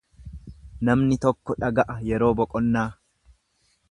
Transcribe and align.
Namni 0.89 1.17
tokko 1.25 1.57
dhaga'a 1.65 1.99
yeroo 2.09 2.33
boqonnaa. 2.41 2.89